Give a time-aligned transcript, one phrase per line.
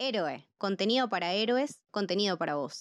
[0.00, 2.78] Héroe, contenido para héroes, contenido para vos.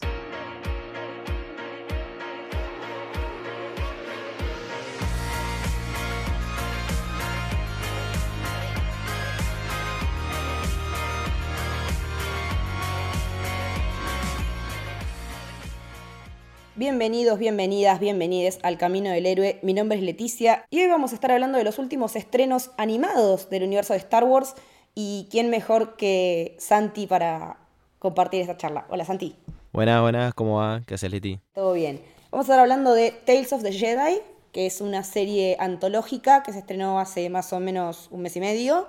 [16.76, 19.60] Bienvenidos, bienvenidas, bienvenides al Camino del Héroe.
[19.64, 23.50] Mi nombre es Leticia y hoy vamos a estar hablando de los últimos estrenos animados
[23.50, 24.54] del universo de Star Wars
[25.00, 27.58] y quién mejor que Santi para
[28.00, 28.88] compartir esta charla.
[28.90, 29.36] Hola Santi.
[29.72, 30.82] Buenas, buenas, ¿cómo va?
[30.88, 31.40] ¿Qué haces Leti?
[31.54, 32.02] Todo bien.
[32.32, 34.22] Vamos a estar hablando de Tales of the Jedi,
[34.52, 38.40] que es una serie antológica que se estrenó hace más o menos un mes y
[38.40, 38.88] medio,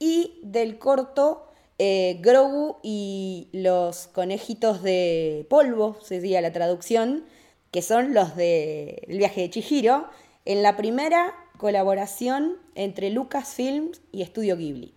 [0.00, 1.46] y del corto
[1.78, 7.26] eh, Grogu y los conejitos de polvo, sería la traducción,
[7.70, 10.08] que son los del viaje de Chihiro,
[10.46, 14.93] en la primera colaboración entre Lucasfilms y Estudio Ghibli.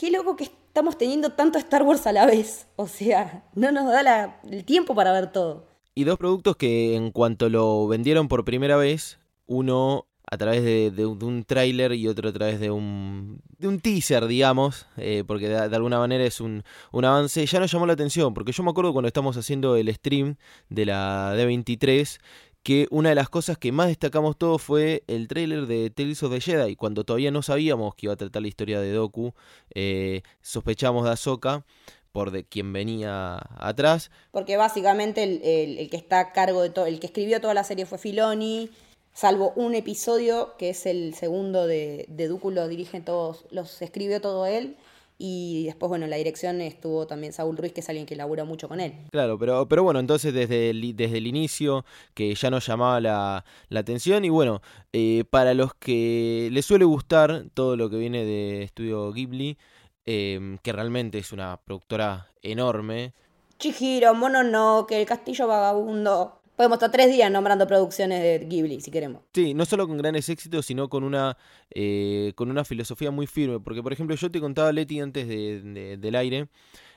[0.00, 2.66] Qué loco que estamos teniendo tanto Star Wars a la vez.
[2.76, 5.66] O sea, no nos da el tiempo para ver todo.
[5.94, 11.04] Y dos productos que en cuanto lo vendieron por primera vez, uno a través de,
[11.04, 13.42] un tráiler y otro a través de un,
[13.82, 17.92] teaser, digamos, eh, porque de, alguna manera es un, un, avance, ya nos llamó la
[17.92, 20.36] atención, porque yo me acuerdo cuando estamos haciendo el stream
[20.70, 22.20] de la D23,
[22.62, 26.32] que una de las cosas que más destacamos todos fue el tráiler de Tales of
[26.32, 29.32] the Jedi, cuando todavía no sabíamos que iba a tratar la historia de Doku,
[29.74, 31.64] eh, sospechamos de Ahsoka,
[32.12, 34.10] por de quien venía atrás.
[34.30, 37.86] Porque básicamente el, que está a cargo de todo, el que escribió toda la serie
[37.86, 38.70] fue Filoni,
[39.14, 44.46] salvo un episodio que es el segundo de, de lo dirigen todos, los escribió todo
[44.46, 44.76] él.
[45.22, 48.44] Y después, bueno, en la dirección estuvo también Saúl Ruiz, que es alguien que labura
[48.44, 48.94] mucho con él.
[49.12, 53.44] Claro, pero, pero bueno, entonces desde el, desde el inicio, que ya nos llamaba la,
[53.68, 54.24] la atención.
[54.24, 54.62] Y bueno,
[54.94, 59.58] eh, para los que les suele gustar todo lo que viene de Estudio Ghibli,
[60.06, 63.12] em, que realmente es una productora enorme.
[63.58, 66.39] Chihiro, Mononoke, El Castillo Vagabundo.
[66.60, 69.22] Podemos estar tres días nombrando producciones de Ghibli, si queremos.
[69.32, 71.38] Sí, no solo con grandes éxitos, sino con una,
[71.70, 73.60] eh, con una filosofía muy firme.
[73.60, 76.48] Porque, por ejemplo, yo te contaba, Leti, antes de, del aire,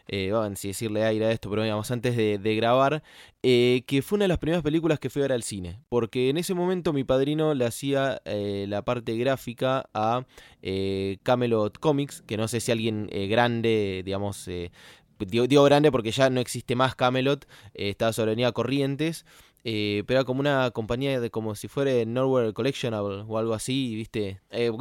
[0.10, 3.04] eh, van si decirle aire a esto, pero digamos, antes de, grabar,
[3.42, 5.80] eh, que fue una de las primeras películas que fui a ver al cine.
[5.88, 10.26] Porque en ese momento mi padrino le hacía eh, la parte gráfica a
[11.24, 14.46] Camelot Comics, que no sé si alguien grande, digamos,
[15.20, 19.26] digo, grande porque ya no existe más Camelot, estaba sobre Avenida Corrientes.
[19.64, 23.96] Eh, pero era como una compañía de como si fuera Nowhere Collectionable o algo así,
[23.96, 24.42] ¿viste?
[24.50, 24.72] Eh,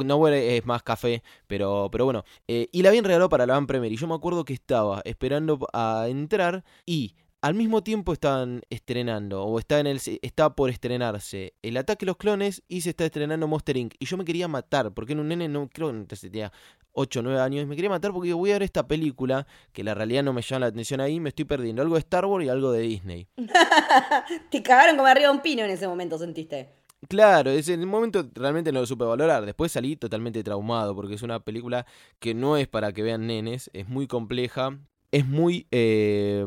[0.57, 2.23] es más café, pero, pero bueno.
[2.47, 5.01] Eh, y la habían regalado para la Van Premier y yo me acuerdo que estaba
[5.05, 10.69] esperando a entrar y al mismo tiempo estaban estrenando, o está, en el, está por
[10.69, 13.95] estrenarse El ataque a los clones y se está estrenando Monster Inc.
[13.99, 16.53] Y yo me quería matar, porque en un nene, no creo que tenía
[16.93, 19.93] 8 o 9 años, me quería matar porque voy a ver esta película, que la
[19.93, 22.49] realidad no me llama la atención ahí, me estoy perdiendo algo de Star Wars y
[22.49, 23.27] algo de Disney.
[24.49, 26.69] Te cagaron como arriba un pino en ese momento, sentiste.
[27.09, 29.45] Claro, en el momento realmente no lo supe valorar.
[29.45, 31.85] Después salí totalmente traumado porque es una película
[32.19, 34.77] que no es para que vean nenes, es muy compleja,
[35.13, 36.43] es muy, eh,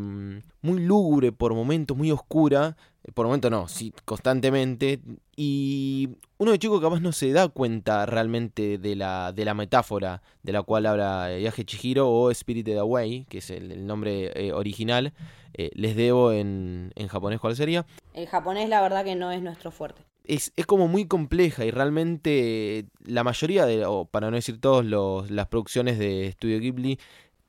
[0.61, 2.77] muy lúgubre por momentos, muy oscura.
[3.15, 4.99] Por momentos no, sí, constantemente.
[5.37, 10.21] Y uno de chicos capaz no se da cuenta realmente de la, de la metáfora
[10.43, 15.13] de la cual habla Viaje Chihiro o Spirited Away, que es el, nombre eh, original.
[15.55, 17.87] Eh, les debo en, en japonés cuál sería.
[18.15, 20.03] El japonés la verdad que no es nuestro fuerte.
[20.25, 24.85] Es, es, como muy compleja y realmente la mayoría de, o para no decir todos
[24.85, 26.99] los, las producciones de Studio Ghibli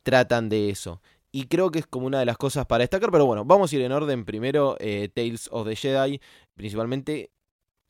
[0.08, 1.02] tratan de eso.
[1.34, 3.12] Y creo que es como una de las cosas para destacar.
[3.12, 4.24] Pero bueno, vamos a ir en orden.
[4.24, 6.22] Primero, eh, Tales of the Jedi,
[6.56, 7.32] principalmente,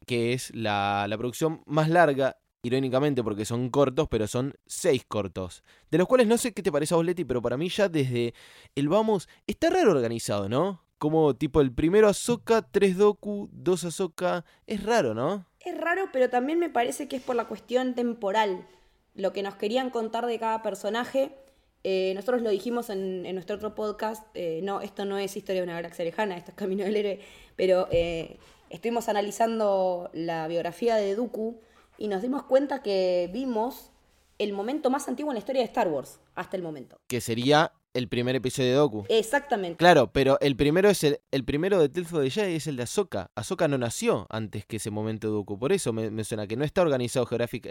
[0.08, 5.64] que es la, la producción más larga irónicamente porque son cortos, pero son seis cortos.
[5.92, 7.88] De los cuales no sé qué te parece a vos, Leti, pero para mí ya
[7.88, 8.34] desde
[8.74, 10.82] el vamos está raro organizado, ¿no?
[10.98, 14.44] Como tipo el primero Ahsoka, tres Doku, dos Ahsoka.
[14.66, 15.46] Es raro, ¿no?
[15.60, 18.68] Es raro, pero también me parece que es por la cuestión temporal.
[19.14, 21.36] Lo que nos querían contar de cada personaje
[21.84, 25.68] eh, nosotros lo dijimos en, nuestro otro podcast, eh, no, esto no es historia de
[25.68, 27.20] una galaxia lejana, esto es Camino del Héroe,
[27.56, 28.38] pero eh,
[28.70, 31.60] estuvimos analizando la biografía de Dooku
[31.98, 33.92] y nos dimos cuenta que vimos
[34.40, 37.00] el momento más antiguo en la historia de Star Wars, hasta el momento.
[37.08, 39.06] Que sería el primer episodio de Doku.
[39.10, 39.78] Exactamente.
[39.78, 42.84] Claro, pero el primero es el, el primero de Tales de Jedi es el de
[42.84, 43.32] Ahsoka.
[43.34, 46.64] Ahsoka no nació antes que ese momento de Doku, por eso me, suena que no
[46.64, 47.70] está organizado geográfica,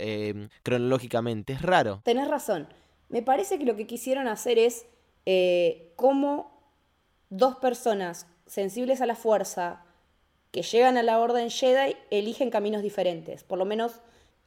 [0.64, 2.00] cronológicamente, es raro.
[2.04, 2.66] Tenés razón.
[3.08, 4.86] Me parece que lo que quisieron hacer es
[5.26, 6.50] eh, cómo
[7.30, 9.84] dos personas sensibles a la fuerza
[10.50, 13.44] que llegan a la Orden Jedi eligen caminos diferentes.
[13.44, 14.00] Por lo menos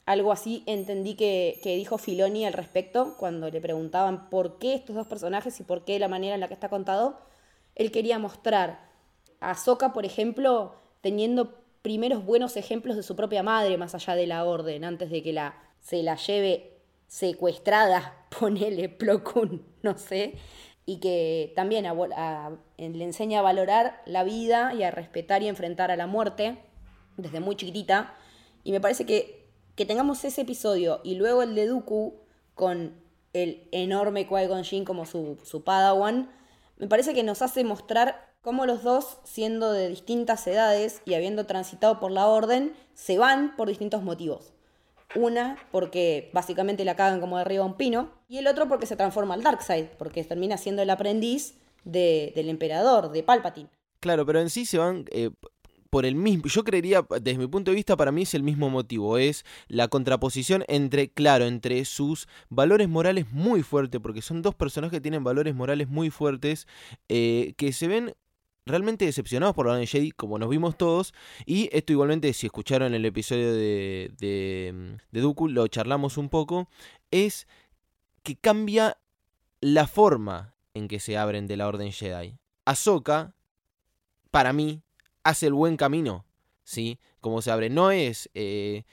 [0.10, 4.96] Algo así entendí que, que, dijo Filoni al respecto cuando le preguntaban por qué estos
[4.96, 7.20] dos personajes y por qué la manera en la que está contado.
[7.76, 8.80] Él quería mostrar
[9.40, 11.54] a Ahsoka, por ejemplo, teniendo
[11.84, 15.32] primeros buenos ejemplos de su propia madre más allá de la orden, antes de que
[15.32, 19.22] la, se la lleve secuestrada, ponele Plo
[19.82, 20.36] no sé,
[20.86, 25.96] y que también le enseña a valorar la vida y a respetar y enfrentar a
[25.96, 26.58] la muerte
[27.18, 28.16] desde muy chiquitita.
[28.64, 32.16] Y me parece que, que tengamos ese episodio y luego el de Dooku
[32.56, 32.94] con
[33.34, 36.32] el enorme Qui-Gon Jinn como su, su padawan,
[36.78, 41.46] me parece que nos hace mostrar cómo los dos, siendo de distintas edades y habiendo
[41.46, 44.54] transitado por la orden, se van por distintos motivos.
[45.16, 48.96] Una, porque básicamente la cagan como de arriba un pino, y el otro porque se
[48.96, 53.70] transforma al Darkseid, porque termina siendo el aprendiz del emperador, de Palpatine.
[54.00, 55.32] Claro, pero en sí se van eh,
[55.90, 58.70] por el mismo, yo creería, desde mi punto de vista, para mí es el mismo
[58.70, 64.54] motivo, es la contraposición entre, claro, entre sus valores morales muy fuertes, porque son dos
[64.54, 66.68] personajes que tienen valores morales muy fuertes,
[67.08, 68.14] eh, que se ven
[68.70, 71.14] realmente decepcionados por la Orden Jedi, como nos vimos todos.
[71.46, 76.70] Y esto igualmente, si escucharon el episodio de, de, de Dooku, lo charlamos un poco,
[77.12, 77.48] es
[78.24, 78.98] que cambia
[79.62, 82.38] la forma en que se abren de la Orden Jedi.
[82.66, 83.34] Ahsoka,
[84.32, 84.82] para mí,
[85.24, 86.26] hace el buen camino,
[86.64, 87.00] ¿sí?
[87.20, 87.70] Como se abre.
[87.70, 88.30] No es...
[88.34, 88.84] Eh,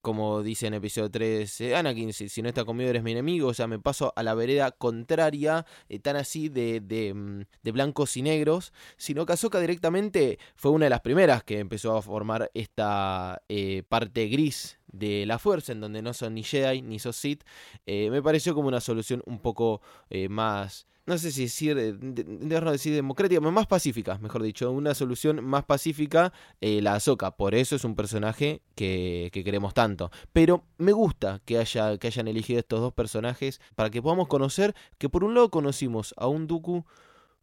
[0.00, 3.54] como dice en episodio 3, eh, Anakin, si, no está conmigo eres mi enemigo, o
[3.54, 8.16] sea, me paso a la vereda contraria, eh, tan así de, de, mm, de, blancos
[8.16, 13.42] y negros, sino que directamente fue una de las primeras que empezó a formar esta
[13.48, 17.44] eh, parte gris de la fuerza, en donde no son ni Jedi ni sos Sith,
[17.86, 19.80] me pareció como una solución un poco
[20.28, 25.64] más no sé si decir, de, decir democrática, más pacífica, mejor dicho, una solución más
[25.64, 27.32] pacífica, eh, la Azoka.
[27.32, 30.12] Por eso es un personaje que, queremos tanto.
[30.32, 34.74] Pero me gusta que, haya, que hayan elegido estos dos personajes para que podamos conocer
[34.98, 36.84] que por un lado conocimos a un Dooku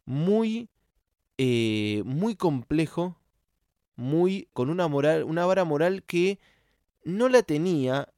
[0.06, 0.70] muy,
[1.36, 3.18] eh, muy complejo,
[3.96, 6.38] muy con una moral, una vara moral que
[7.08, 8.08] no la tenía,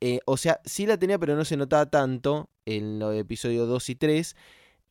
[0.00, 3.88] eh, o sea, sí la tenía, pero no se notaba tanto en los episodios 2
[3.90, 4.36] y 3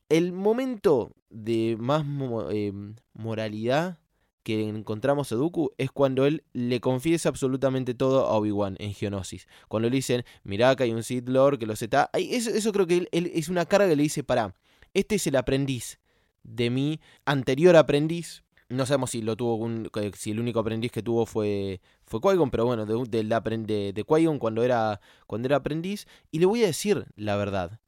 [0.08, 2.04] el momento de más
[2.50, 2.72] eh,
[3.12, 3.98] moralidad
[4.42, 9.46] que encontramos a Dooku es cuando él le confiesa absolutamente todo a Obi-Wan en Geonosis.
[9.68, 12.08] Cuando le dicen, mirá que hay un Sith Lord que lo está...
[12.14, 14.54] Eso, creo que él, es una carga que le dice, pará,
[14.94, 15.98] este es el aprendiz
[16.42, 18.42] de mi anterior aprendiz.
[18.68, 22.50] No sabemos si lo tuvo un, si el único aprendiz que tuvo fue fue Qui-Gon,
[22.50, 26.06] pero bueno, de, de, de, de Qui-Gon cuando era, cuando era aprendiz.
[26.30, 27.80] Y le voy a decir la verdad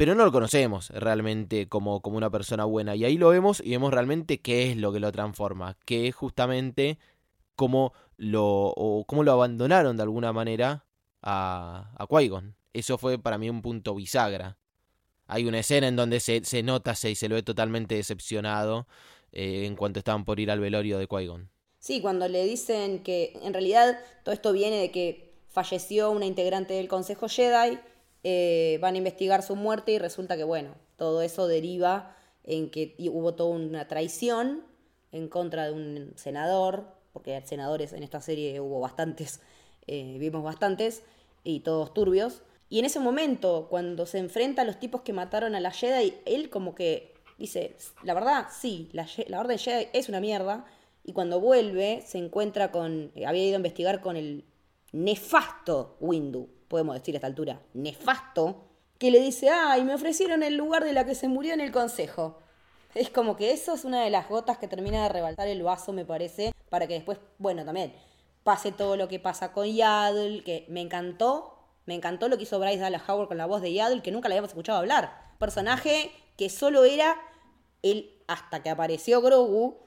[0.00, 2.96] pero no lo conocemos realmente como, como una persona buena.
[2.96, 6.14] Y ahí lo vemos y vemos realmente qué es lo que lo transforma, que es
[6.14, 6.98] justamente
[7.54, 10.86] cómo lo, o cómo lo abandonaron de alguna manera
[11.20, 12.56] a, a Qui-Gon.
[12.72, 14.56] Eso fue para mí un punto bisagra.
[15.26, 18.86] Hay una escena en donde se, se nota se, se lo ve totalmente decepcionado
[19.32, 21.50] eh, en cuanto estaban por ir al velorio de Qui-Gon.
[21.78, 26.74] Sí, cuando le dicen que en realidad todo esto viene de que falleció una integrante
[26.74, 27.78] del Consejo Jedi
[28.22, 32.94] eh, van a investigar su muerte y resulta que, bueno, todo eso deriva en que
[33.10, 34.62] hubo toda una traición
[35.12, 39.40] en contra de un senador, porque senadores en esta serie hubo bastantes,
[39.86, 41.02] eh, vimos bastantes,
[41.42, 42.42] y todos turbios.
[42.68, 46.14] Y en ese momento, cuando se enfrenta a los tipos que mataron a la Jedi,
[46.26, 49.58] él como que dice, la verdad, sí, la, la Orden
[49.92, 50.64] es una mierda,
[51.02, 54.44] y cuando vuelve se encuentra con, había ido a investigar con el
[54.92, 58.66] nefasto Windu, podemos decir a esta altura, nefasto,
[58.98, 61.72] que le dice, ay, me ofrecieron el lugar de la que se murió en el
[61.72, 62.38] consejo.
[62.94, 65.92] Es como que eso es una de las gotas que termina de rebaltar el vaso,
[65.92, 67.94] me parece, para que después, bueno, también
[68.44, 71.56] pase todo lo que pasa con Yaddle, que me encantó,
[71.86, 74.28] me encantó lo que hizo Bryce Dallas Howard con la voz de Yaddle, que nunca
[74.28, 75.34] la habíamos escuchado hablar.
[75.38, 77.16] Personaje que solo era
[77.82, 79.78] el, hasta que apareció Grogu,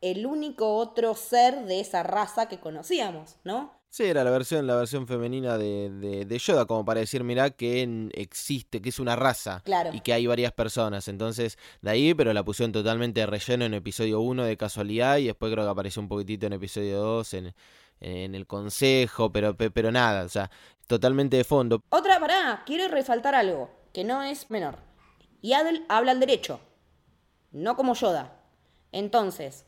[0.00, 3.78] el único otro ser de esa raza que conocíamos, ¿no?
[3.90, 5.90] Sí, era la versión, la versión femenina de,
[6.24, 9.64] de, Yoda, como para decir, mirá, que existe, que es una raza.
[9.92, 11.08] Y que hay varias personas.
[11.08, 15.16] Entonces, de ahí, pero la pusieron totalmente de relleno en episodio 1 de casualidad.
[15.16, 17.54] Y después creo que apareció un poquitito en episodio 2 en,
[18.00, 20.50] en el consejo, pero, pero nada, o sea,
[20.86, 21.82] totalmente de fondo.
[21.90, 24.78] Otra, pará, quiero resaltar algo, que no es menor.
[25.42, 26.60] Y Adel habla al derecho,
[27.52, 28.32] no como Yoda.
[28.92, 29.66] Entonces,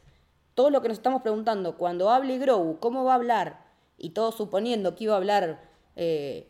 [0.54, 3.72] todo lo que nos estamos preguntando, cuando hable Grogu, ¿cómo va a hablar?
[4.02, 5.60] y todos suponiendo que iba a hablar
[5.96, 6.48] eh,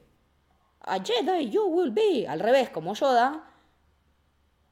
[0.81, 3.45] a Jedi, you will be, al revés, como Yoda,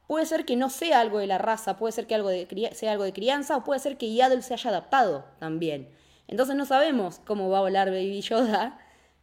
[0.09, 2.93] puede ser que no sea algo de la raza, puede ser que algo de, sea
[2.93, 5.89] algo de crianza, o puede ser que Yaddle se haya adaptado también.
[6.27, 8.79] Entonces no sabemos cómo va a hablar Baby Yoda,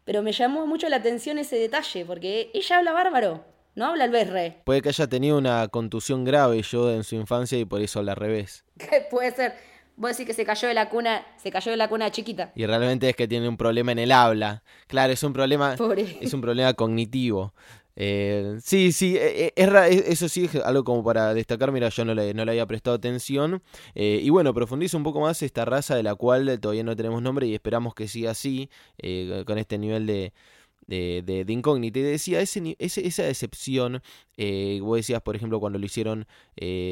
[0.05, 3.43] pero me llamó mucho la atención ese detalle, porque ella habla bárbaro,
[3.77, 4.61] no habla el berre.
[4.65, 8.13] Puede que haya tenido una contusión grave yo en su infancia y por eso habla
[8.13, 8.65] al revés.
[9.11, 9.53] Puede ser.
[9.95, 12.51] Vos decís que se cayó de la cuna, se cayó de la cuna chiquita.
[12.55, 14.63] Y realmente es que tiene un problema en el habla.
[14.87, 15.75] Claro, es un problema,
[16.21, 17.53] es un problema cognitivo.
[17.95, 22.05] Eh, sí, sí, eh, eh, es, eso sí es algo como para destacar, mira, yo
[22.05, 23.63] no le, no le había prestado atención.
[23.95, 27.47] y bueno, profundiza un poco más esta raza de la cual todavía no tenemos nombre
[27.47, 28.69] y esperamos que siga así,
[29.45, 30.33] con este nivel de,
[30.87, 31.99] de, de, incógnita.
[31.99, 34.01] Y decía, ese, esa decepción,
[34.81, 36.25] vos decías, por ejemplo, cuando lo hicieron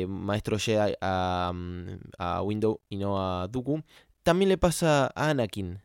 [0.07, 1.87] Maestro Jedi a, mm,
[2.17, 3.83] a Window y no a Dooku,
[4.23, 5.79] también le pasa a Anakin.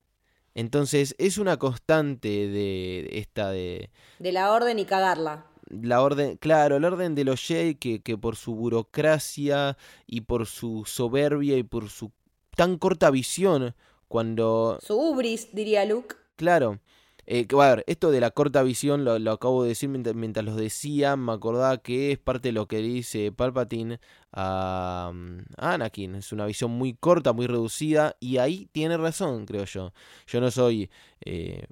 [0.54, 3.90] Entonces es una constante de esta de...
[4.18, 5.46] De la orden y cagarla.
[5.68, 9.76] La orden, claro, el orden de los Jedi que, que por su burocracia
[10.06, 12.10] y por su soberbia y por su
[12.56, 13.74] tan corta visión
[14.08, 14.78] cuando...
[14.82, 16.16] Su ubris, diría Luke.
[16.34, 16.80] Claro,
[17.32, 20.56] eh, a ver, esto de la corta visión lo, acabo de decir mientras, mientras, los
[20.56, 24.00] decía, me acordaba que es parte de lo que dice Palpatine
[24.32, 25.12] a,
[25.56, 26.16] Anakin.
[26.16, 29.92] Es una visión muy corta, muy reducida, y ahí tiene razón, creo yo.
[30.26, 30.90] Yo no soy...
[31.24, 31.66] Eh,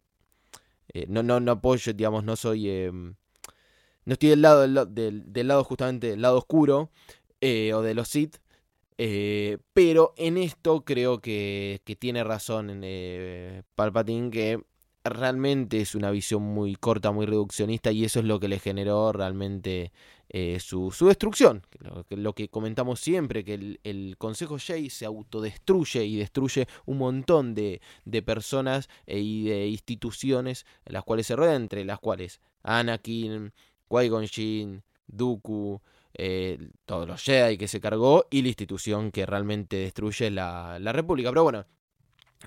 [0.95, 2.71] eh, no, no, no apoyo, digamos, no soy...
[2.71, 3.17] Em,
[4.05, 6.93] no estoy del lado, del, del, lado justamente, del lado oscuro,
[7.43, 8.37] o de los Sith,
[9.73, 14.68] pero en esto creo que, tiene razón en Palpatine que
[15.09, 19.13] realmente es una visión muy corta, muy reduccionista y eso es lo que le generó
[19.13, 19.93] realmente
[20.31, 21.63] eh, su, destrucción.
[22.11, 27.81] Lo, que comentamos siempre, que el, Consejo Jay se autodestruye y destruye un montón de,
[28.25, 33.53] personas e, y de instituciones las cuales se rodea, entre las cuales Anakin,
[33.89, 35.81] Qui-Gon Jinn, Dooku,
[36.15, 40.93] eh, todos los Jedi que se cargó y la institución que realmente destruye la, la
[40.93, 41.31] República.
[41.31, 41.65] Pero bueno,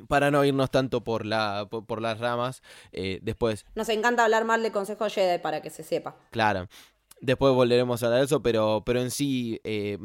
[0.07, 3.65] para no irnos tanto por, la, por, las ramas, eh, después...
[3.75, 6.15] Nos encanta hablar mal de Consejo Jedi para que se sepa.
[6.31, 6.67] Claro.
[7.19, 9.98] Después volveremos a hablar de eso, pero, pero en sí, eh,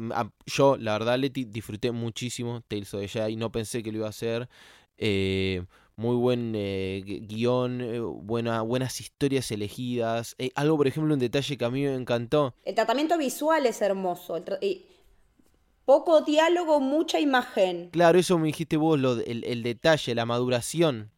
[0.45, 3.35] yo, la verdad, Leti, disfruté muchísimo Tales of the Jedi.
[3.35, 4.47] No pensé que lo iba a hacer.
[4.97, 5.63] Eh,
[5.95, 6.53] muy buen
[7.27, 7.81] guion,
[8.23, 10.35] buena, buenas historias elegidas.
[10.53, 12.53] algo, por ejemplo, un detalle que a mí me encantó.
[12.63, 14.37] El tratamiento visual es hermoso.
[14.61, 14.85] y
[15.87, 17.89] poco diálogo, mucha imagen.
[17.91, 21.11] Claro, eso me dijiste vos, lo, el, detalle, la maduración.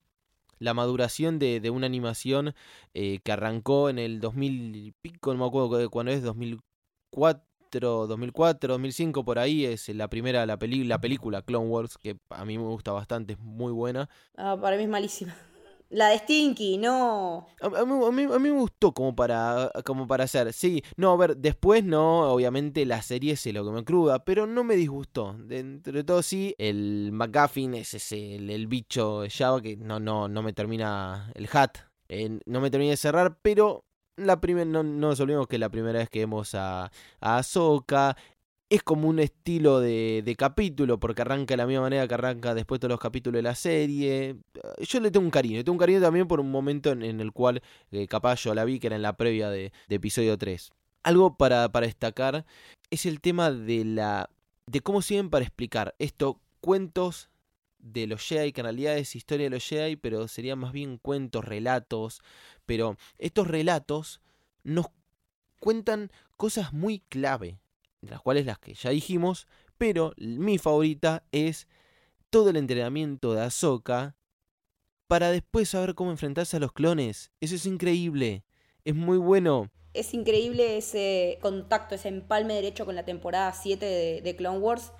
[0.59, 2.53] La maduración de, de una animación
[2.93, 8.73] eh, que arrancó en el 2000 y pico, no me acuerdo cuándo es, 2004, 2004,
[8.73, 12.59] 2005, por ahí es la primera, la, peli, la película Clone Wars, que a mí
[12.59, 14.07] me gusta bastante, es muy buena.
[14.37, 15.35] Ah, para mí es malísima.
[15.89, 17.47] La de Stinky, no.
[17.61, 20.53] A, mí, me gustó como para, como para hacer.
[20.53, 24.63] Sí, no, a ver, después no, obviamente la serie se lo me cruda, pero no
[24.63, 25.35] me disgustó.
[25.39, 30.27] Dentro de todo sí, el McGuffin es ese, el, bicho de Java que no, no,
[30.27, 31.77] no me termina, el hat,
[32.07, 33.83] eh, no me termina de cerrar, pero
[34.15, 38.15] la primera, no, no, nos olvidemos que la primera vez que vemos a, a Ahsoka,
[38.69, 42.53] es como un estilo de, de, capítulo, porque arranca de la misma manera que arranca
[42.53, 44.37] después todos los capítulos de la serie.
[44.79, 47.31] Yo le tengo un cariño, le tengo un cariño también por un momento en, el
[47.31, 50.69] cual eh, capaz yo la vi, que era en la previa de, episodio 3.
[51.01, 52.45] Algo para, para, destacar
[52.91, 54.29] es el tema de la.
[54.67, 57.31] de cómo siguen para explicar esto, cuentos
[57.79, 58.61] de los Jedi, que
[59.13, 62.21] historia de los Jedi, pero serían más bien cuentos, relatos.
[62.67, 64.21] Pero estos relatos
[64.63, 64.87] nos
[65.59, 67.57] cuentan cosas muy clave
[68.01, 71.67] de las cuales las que ya dijimos, pero mi favorita es
[72.29, 74.15] todo el entrenamiento de Ahsoka
[75.07, 77.31] para después saber cómo enfrentarse a los clones.
[77.41, 78.43] Eso es increíble,
[78.85, 79.71] es muy bueno.
[79.93, 84.91] Es increíble ese contacto, ese empalme derecho con la temporada 7 de, Clone Wars,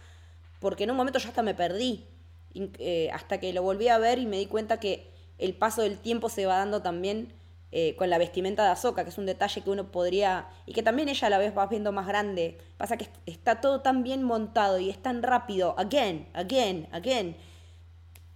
[0.60, 2.08] porque en un momento ya hasta me perdí,
[2.56, 6.00] eh, hasta que lo volví a ver y me di cuenta que el paso del
[6.00, 7.32] tiempo se va dando también
[7.72, 10.84] eh, con la vestimenta de Azoka, que es un detalle que uno podría, y que
[10.84, 12.58] también ella a la vez va viendo más grande.
[12.78, 17.38] Pasa que está todo tan bien montado y es tan rápido, again, again, again.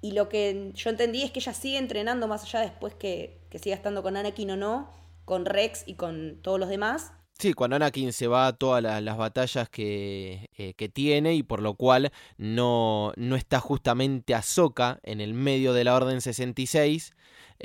[0.01, 3.57] Y lo que yo entendí es que ella sigue entrenando más allá después que, que
[3.57, 4.91] siga estando con Anakin o no,
[5.25, 7.13] con Rex y con todos los demás.
[7.39, 11.61] Sí, cuando Anakin se va a todas las, batallas que, eh, que, tiene y por
[11.61, 17.13] lo cual no, no está justamente Ahsoka en el medio de la Orden 66,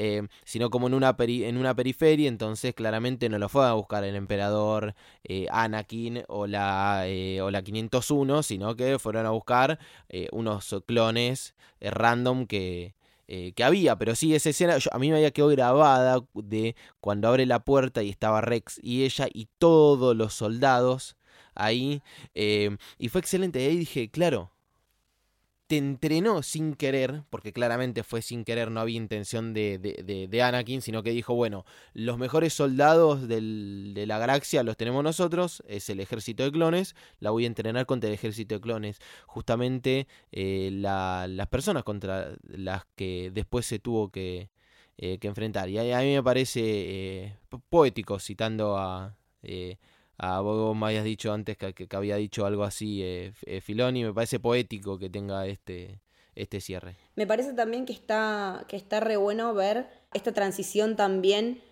[0.00, 4.05] eh, sino como en una, en una periferia, entonces claramente no lo fue a buscar
[4.05, 9.81] el emperador eh, Anakin o la, eh, o la 501, sino que fueron a buscar
[10.31, 12.95] unos clones random que,
[13.26, 17.45] que había, pero sí, esa escena a mí me había quedado grabada de cuando abre
[17.45, 21.17] la puerta y estaba Rex y ella y todos los soldados
[21.57, 22.02] ahí,
[22.35, 24.52] y fue excelente, ahí dije, claro,
[25.69, 30.81] te entrenó sin querer, porque claramente fue sin querer, no había intención de, de, Anakin,
[30.81, 36.01] sino que dijo, bueno, los mejores soldados de la galaxia los tenemos nosotros, es el
[36.01, 41.49] ejército de clones, la voy a entrenar contra el ejército de clones, justamente eh, las
[41.49, 44.49] personas contra las que después se tuvo que,
[44.97, 45.69] eh, enfrentar.
[45.69, 47.37] Y a, mí me parece eh,
[47.69, 49.15] poético, citando a
[50.19, 54.13] a vos me habías dicho antes que, había dicho algo así eh, eh, Filoni, me
[54.13, 56.01] parece poético que tenga este,
[56.35, 56.97] este cierre.
[57.15, 61.63] Me parece también que está, que está re bueno ver esta transición también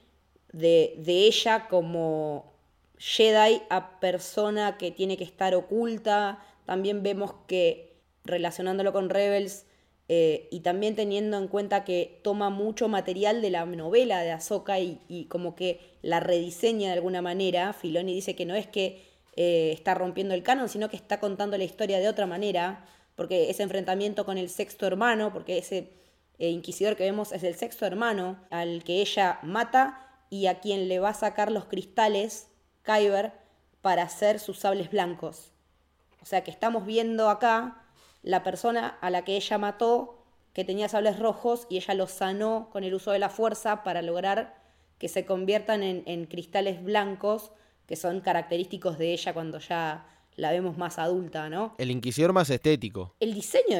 [0.53, 2.53] de, de ella como
[2.99, 6.39] Jedi a persona que tiene que estar oculta.
[6.67, 9.67] También vemos que relacionándolo con Rebels
[10.09, 14.79] eh, y también teniendo en cuenta que toma mucho material de la novela de Ahsoka
[14.79, 19.03] y, como que la rediseña de alguna manera, Filoni dice que no es que
[19.35, 22.87] eh, está rompiendo el canon, sino que está contando la historia de otra manera,
[23.17, 25.91] porque ese enfrentamiento con el sexto hermano, porque ese
[26.39, 30.89] eh, inquisidor que vemos es el sexto hermano, al que ella mata y a quien
[30.89, 32.49] le va a sacar los cristales,
[32.83, 33.33] Kyber,
[33.83, 35.51] para hacer sus sables blancos.
[36.23, 37.86] O sea que estamos viendo acá
[38.27, 40.19] la persona a la que ella mató,
[40.53, 44.03] que tenía sables rojos, y ella los sanó con el uso de la fuerza para
[44.03, 44.61] lograr
[44.99, 47.53] que se conviertan en, cristales blancos,
[47.87, 51.77] que son característicos de ella cuando ya la vemos más adulta, ¿no?
[51.79, 53.15] El inquisidor más estético.
[53.21, 53.79] El diseño,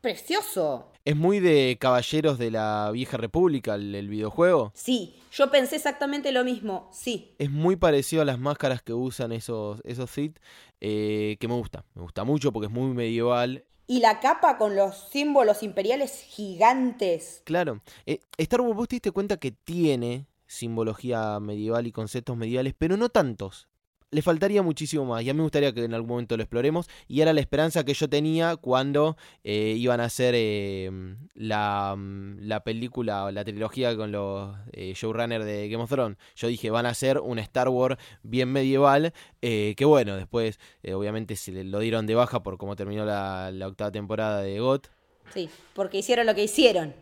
[0.00, 0.90] precioso.
[1.04, 4.72] ¿Es muy de Caballeros de la Vieja República el, videojuego?
[4.74, 7.34] Sí, yo pensé exactamente lo mismo, sí.
[7.38, 10.38] Es muy parecido a las máscaras que usan esos, esos Sith,
[10.80, 11.84] eh, que me gusta.
[11.94, 13.64] Me gusta mucho porque es muy medieval.
[13.86, 17.42] Y la capa con los símbolos imperiales gigantes.
[17.44, 17.80] Claro.
[18.04, 22.96] Eh, Star Wars, vos te diste cuenta que tiene simbología medieval y conceptos medievales, pero
[22.96, 23.68] no tantos
[24.10, 25.22] le faltaría muchísimo más.
[25.22, 26.88] Y a mí me gustaría que en algún momento lo exploremos.
[27.08, 30.90] Y era la esperanza que yo tenía cuando eh, iban a hacer eh,
[31.34, 36.18] la, mm, la, película, la trilogía con los eh, showrunners de Game of Thrones.
[36.34, 39.12] Yo dije, van a hacer un Star Wars bien medieval.
[39.40, 40.58] que bueno, después
[40.92, 44.88] obviamente se lo dieron de baja por cómo terminó la, la octava temporada de GOT.
[45.32, 46.94] Sí, porque hicieron lo que hicieron.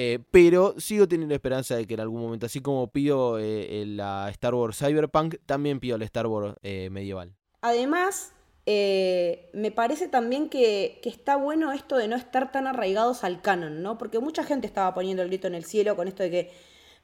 [0.00, 4.30] Eh, pero sigo teniendo esperanza de que en algún momento, así como pido eh, la
[4.30, 7.34] Star Wars Cyberpunk, también pido la Star Wars eh, medieval.
[7.62, 8.32] Además,
[8.64, 13.98] me parece también que, está bueno esto de no estar tan arraigados al canon, ¿no?
[13.98, 16.52] Porque mucha gente estaba poniendo el grito en el cielo con esto de que,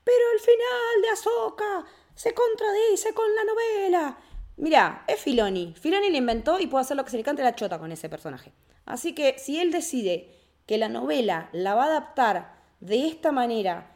[0.04, 4.18] pero el final de Ahsoka se contradice con la novela.
[4.56, 5.74] Mira, es Filoni.
[5.80, 8.08] Filoni le inventó y puede hacer lo que se le cante la chota con ese
[8.08, 8.52] personaje.
[8.86, 10.30] Así que si él decide
[10.66, 12.53] que la novela la va a adaptar
[12.84, 13.90] de esta manera,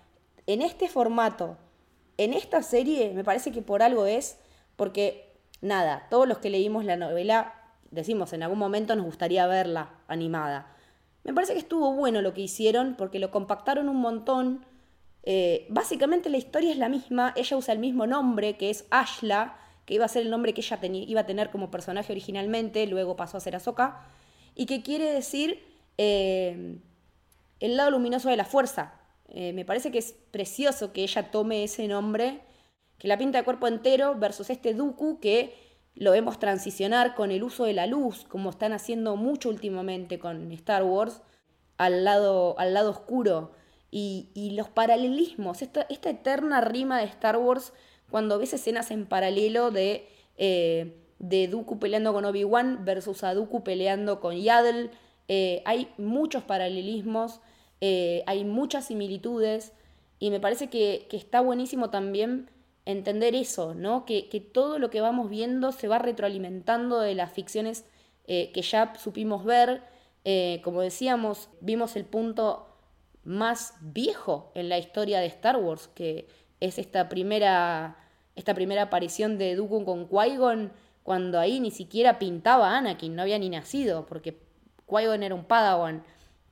[0.46, 1.58] en este formato,
[2.16, 4.38] en esta serie, me parece que por algo es,
[4.76, 7.52] porque nada, todos los que leímos la novela,
[7.90, 10.74] decimos, en algún momento nos gustaría verla animada.
[11.22, 14.64] Me parece que estuvo bueno lo que hicieron porque lo compactaron un montón.
[15.22, 19.58] Eh, básicamente la historia es la misma, ella usa el mismo nombre, que es Ashla,
[19.84, 23.16] que iba a ser el nombre que ella iba a tener como personaje originalmente, luego
[23.16, 24.00] pasó a ser Ahsoka,
[24.54, 25.62] y que quiere decir
[25.98, 26.78] eh,
[27.60, 28.94] el lado luminoso de la fuerza.
[29.28, 32.40] Eh, me parece que es precioso que ella tome ese nombre,
[32.98, 35.54] que la pinta de cuerpo entero versus este Dooku que
[35.94, 40.50] lo vemos transicionar con el uso de la luz, como están haciendo mucho últimamente con
[40.52, 41.22] Star Wars,
[41.76, 43.52] al lado, al lado oscuro.
[43.90, 47.72] Y, los paralelismos, esta, esta, eterna rima de Star Wars
[48.10, 53.64] cuando ves escenas en paralelo de, eh, de Dooku peleando con Obi-Wan versus a Dooku
[53.64, 54.90] peleando con Yaddle.
[55.28, 57.40] Eh, hay muchos paralelismos
[57.80, 59.72] eh, hay muchas similitudes
[60.18, 62.50] y me parece que, está buenísimo también
[62.84, 64.04] entender eso, ¿no?
[64.04, 67.84] Que, todo lo que vamos viendo se va retroalimentando de las ficciones
[68.26, 69.82] eh, que ya supimos ver.
[70.24, 72.66] Eh, como decíamos, vimos el punto
[73.24, 76.28] más viejo en la historia de Star Wars, que
[76.60, 77.96] es esta primera,
[78.34, 80.72] esta primera aparición de Dooku con Qui-Gon,
[81.04, 84.40] cuando ahí ni siquiera pintaba Anakin, no había ni nacido, porque
[84.86, 86.02] Qui-Gon era un Padawan.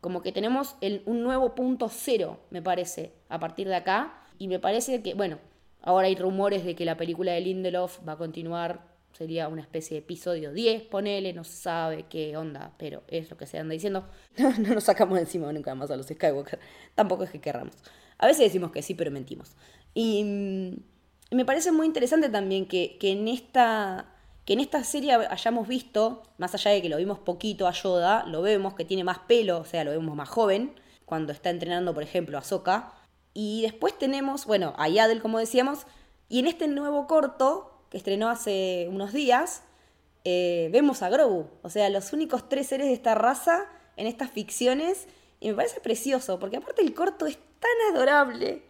[0.07, 4.23] Como que tenemos un nuevo punto cero, me parece, a partir de acá.
[4.39, 5.41] Y me parece que, bueno,
[5.83, 8.87] ahora hay rumores de que la película de Lindelof va a continuar.
[9.11, 13.37] Sería una especie de episodio 10, ponele, no se sabe qué onda, pero es lo
[13.37, 14.09] que se anda diciendo.
[14.39, 16.61] No, nos sacamos encima nunca más a los Skywalker.
[16.95, 17.75] Tampoco es que querramos.
[18.19, 19.57] A veces decimos que sí, pero mentimos.
[19.93, 24.16] Y, mm, me parece muy interesante también que, que en esta
[24.47, 28.25] que en esta serie hayamos visto, más allá de que lo vimos poquito a Yoda,
[28.27, 30.73] lo vemos que tiene más pelo, o sea, lo vemos más joven,
[31.05, 32.93] cuando está entrenando, por ejemplo, a Soka.
[33.35, 35.87] Y después tenemos, bueno, a Yadel, como decíamos,
[36.29, 39.65] y en este nuevo corto, que estrenó hace unos días,
[40.25, 41.49] eh, vemos a Grogu.
[41.63, 45.09] O sea, los únicos tres seres de esta raza en estas ficciones
[45.41, 48.63] y me parece precioso, porque aparte el corto es tan adorable.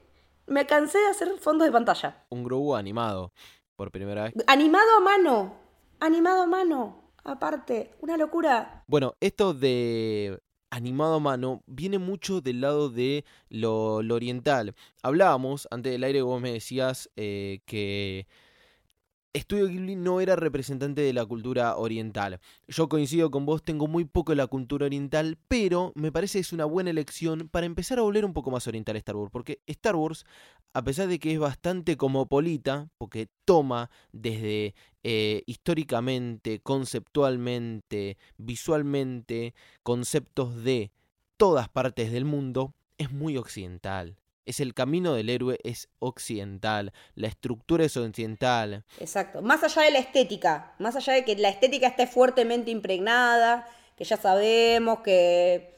[0.46, 2.24] Me cansé de hacer fondos de pantalla.
[2.30, 3.32] Un Grogu animado,
[3.76, 4.34] por primera vez.
[4.46, 5.65] Animado a mano,
[6.00, 8.84] animado a mano, aparte, una locura.
[8.86, 10.38] Bueno, esto de
[10.70, 14.74] animado a mano viene mucho del lado de lo, lo oriental.
[15.02, 18.26] Hablábamos, antes del aire vos me decías eh, que
[19.36, 22.40] Estudio Ghibli no era representante de la cultura oriental.
[22.68, 26.54] Yo coincido con vos, tengo muy poco de la cultura oriental, pero me parece es
[26.54, 29.94] una buena elección para empezar a volver un poco más oriental Star Wars, porque Star
[29.94, 30.24] Wars,
[30.72, 40.64] a pesar de que es bastante cosmopolita, porque toma desde eh, históricamente, conceptualmente, visualmente, conceptos
[40.64, 40.92] de
[41.36, 44.16] todas partes del mundo, es muy occidental
[44.46, 48.84] es el camino del héroe, es occidental, la estructura es occidental.
[48.98, 53.68] Exacto, más allá de la estética, más allá de que la estética esté fuertemente impregnada,
[53.96, 55.74] que ya sabemos que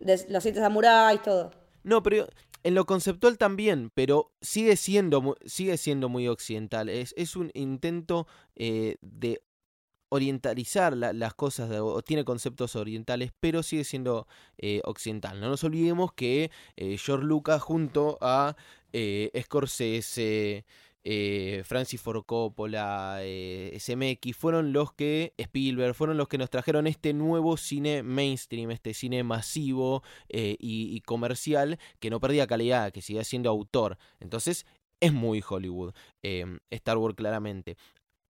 [0.00, 1.50] los siete samuráis, todo.
[1.82, 2.28] No, pero
[2.62, 6.88] en lo conceptual también, pero sigue siendo, sigue siendo muy occidental.
[6.88, 9.40] Es, es un intento eh, de
[10.16, 14.26] orientalizar las cosas, o tiene conceptos orientales, pero sigue siendo
[14.58, 15.40] eh, occidental.
[15.40, 18.56] No nos olvidemos que eh, George Lucas junto a
[18.92, 20.64] eh, Scorsese,
[21.64, 23.20] Francis Ford Coppola,
[23.78, 28.92] SMX, fueron los que, Spielberg, fueron los que nos trajeron este nuevo cine mainstream, este
[28.92, 33.98] cine masivo y, y, comercial que no perdía calidad, que sigue siendo autor.
[34.18, 34.66] Entonces,
[34.98, 35.94] es muy Hollywood,
[36.70, 37.76] Star Wars claramente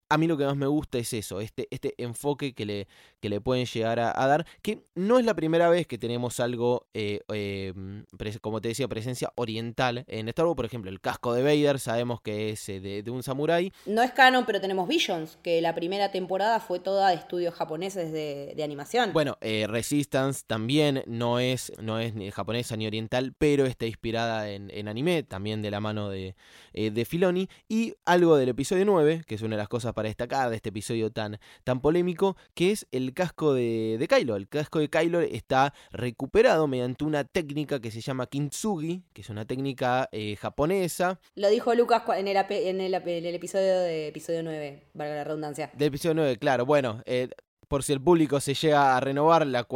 [0.09, 2.89] a mí lo que más me gusta es eso, este, este enfoque que le,
[3.21, 6.87] que le pueden llegar a, dar, que no es la primera vez que tenemos algo,
[6.95, 8.05] eh, em,
[8.41, 12.21] como te decía, presencia oriental en Star Wars, por ejemplo, el casco de Vader, sabemos
[12.21, 13.73] que es eh, de, un samurái.
[13.87, 18.13] No es canon, pero tenemos Visions, que la primera temporada fue toda de estudios japoneses
[18.13, 19.13] de, animación.
[19.13, 24.51] Bueno, eh, Resistance también no es, no es ni japonesa ni oriental, pero está inspirada
[24.51, 26.35] en, en anime, también de la mano de,
[26.73, 30.51] de Filoni, y algo del episodio 9, que es una de las cosas para destacar
[30.51, 34.37] de este episodio tan, tan polémico, que es el casco de, de Kylo.
[34.37, 39.31] El casco de Kylo está recuperado mediante una técnica que se llama kintsugi, que es
[39.31, 41.19] una técnica eh, japonesa.
[41.35, 45.71] Lo dijo Lucas en el, en el, episodio de episodio 9, valga la redundancia.
[45.73, 46.67] Del episodio 9, claro.
[46.67, 47.31] Bueno, eh,
[47.67, 49.67] por si el público se llega a renovar, la,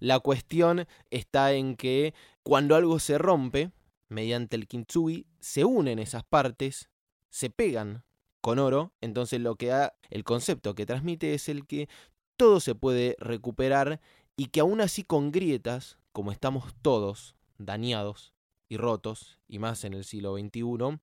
[0.00, 3.70] la, cuestión está en que cuando algo se rompe,
[4.08, 6.90] mediante el kintsugi, se unen esas partes,
[7.28, 8.02] se pegan
[8.40, 11.88] con oro, entonces lo que da, el concepto que transmite es el que
[12.36, 14.00] todo se puede recuperar
[14.36, 18.32] y que aún así con grietas, como estamos todos dañados
[18.68, 20.98] y rotos, y más en el siglo XXI,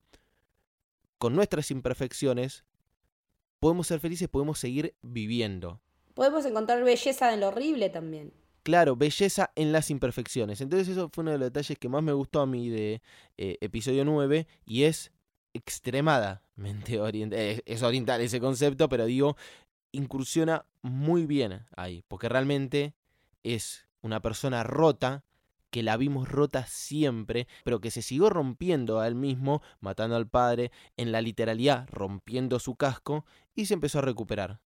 [1.17, 2.63] con nuestras imperfecciones,
[3.60, 5.82] podemos ser felices, podemos seguir viviendo.
[6.13, 8.34] Podemos encontrar belleza en lo horrible también.
[8.63, 10.60] Claro, belleza en las imperfecciones.
[10.62, 13.02] Entonces eso fue uno de los detalles que más me gustó a mí de
[13.38, 15.12] eh, episodio 9 y es
[17.00, 19.38] oriental, eh, es oriental ese concepto, pero digo,
[19.91, 22.93] incursiona muy bien ahí, porque realmente
[23.43, 25.24] es una persona rota,
[25.70, 30.28] que la vimos rota siempre, pero que se siguió rompiendo a él mismo, matando al
[30.28, 34.62] padre, en la literalidad, rompiendo su casco, y se empezó a recuperar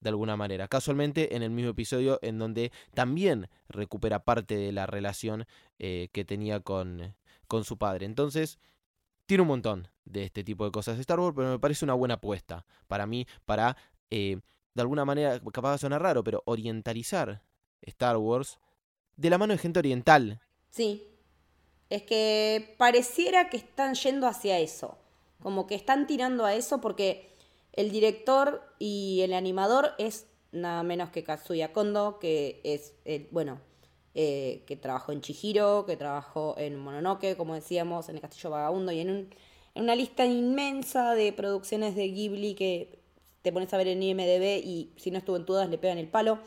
[0.00, 0.68] de alguna manera.
[0.68, 5.46] Casualmente en el mismo episodio en donde también recupera parte de la relación
[5.78, 7.14] eh, que tenía con,
[7.48, 8.06] con su padre.
[8.06, 8.58] Entonces,
[9.26, 11.94] tiene un montón de este tipo de cosas de Star Wars, pero me parece una
[11.94, 13.76] buena apuesta para mí, para,
[14.10, 14.38] eh,
[14.74, 17.42] de alguna manera, capaz de sonar raro, pero orientalizar
[17.82, 18.58] Star Wars
[19.16, 20.40] de la mano de gente oriental.
[20.70, 21.06] Sí,
[21.90, 24.98] es que pareciera que están yendo hacia eso,
[25.40, 27.34] como que están tirando a eso porque
[27.72, 33.60] el director y el animador es nada menos que Katsuya Kondo, que es, el, bueno,
[34.14, 38.92] eh, que trabajó en Chihiro, que trabajó en Mononoke, como decíamos, en El Castillo Vagabundo
[38.92, 39.30] y en, un,
[39.74, 43.00] en una lista inmensa de producciones de Ghibli que
[43.42, 46.08] te pones a ver en IMDB y si no estuvo en todas le pegan el
[46.08, 46.38] palo.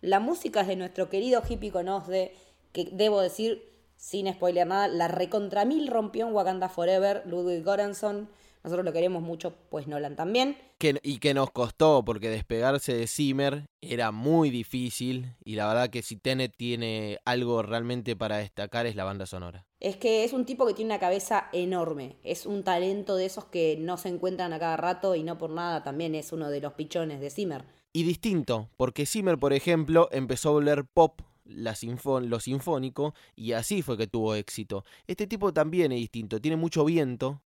[0.00, 2.32] La música es de nuestro querido hippie de
[2.72, 8.28] que debo decir, sin spoiler nada, la recontra mil rompió en Wakanda Forever, Ludwig Göransson.
[8.66, 10.56] Nosotros lo queremos mucho, pues Nolan también.
[10.80, 15.36] y que nos costó, porque despegarse de Zimmer era muy difícil.
[15.44, 19.64] Y la verdad que si Tenet tiene algo realmente para destacar es la banda sonora.
[19.78, 22.16] Es que es un tipo que tiene una cabeza enorme.
[22.24, 25.50] Es un talento de esos que no se encuentran a cada rato y no por
[25.50, 27.64] nada también es uno de los pichones de Zimmer.
[27.92, 31.76] Y distinto, porque Zimmer, por ejemplo, empezó a volver pop la
[32.22, 34.84] lo sinfónico y así fue que tuvo éxito.
[35.06, 37.42] Este tipo también es distinto, tiene mucho viento,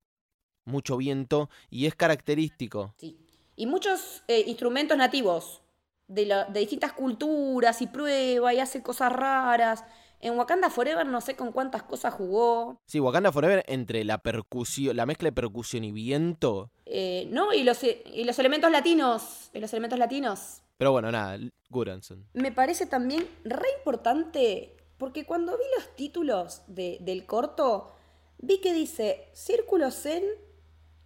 [0.70, 2.94] mucho viento y es característico.
[2.98, 3.18] Sí.
[3.56, 5.62] Y muchos eh, instrumentos nativos
[6.08, 9.84] de, la- de distintas culturas y prueba y hace cosas raras.
[10.22, 12.78] En Wakanda Forever no sé con cuántas cosas jugó.
[12.86, 16.70] Sí, Wakanda Forever entre la percusión, la mezcla de percusión y viento.
[16.84, 17.52] eh, ¿No?
[17.54, 19.50] Y los, y los elementos latinos.
[19.54, 20.62] Y los elementos latinos.
[20.76, 21.38] Pero bueno, nada,
[21.70, 22.26] Goranson.
[22.34, 27.92] Me parece también re importante, porque cuando vi los títulos de- del corto,
[28.38, 30.24] vi que dice Círculo Zen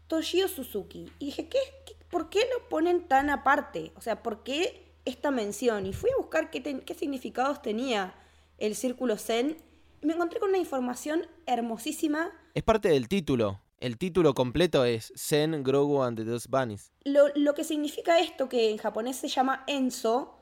[0.07, 1.11] Toshio Suzuki.
[1.19, 3.93] Y dije, ¿qué, qué- por qué lo ponen tan aparte?
[3.97, 5.87] O sea, ¿por qué esta mención?
[5.87, 8.15] Y fui a buscar qué, ten- qué significados tenía
[8.59, 9.57] el Círculo Zen.
[10.01, 12.31] Y me encontré con una información hermosísima.
[12.55, 13.61] Es parte del título.
[13.81, 16.93] El título completo es Zen, Grogu and the Dust Bunnies.
[17.05, 20.39] Lo, lo que significa esto, que en japonés se llama Enso,